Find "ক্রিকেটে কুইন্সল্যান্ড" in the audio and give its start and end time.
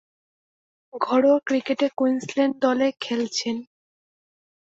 1.47-2.55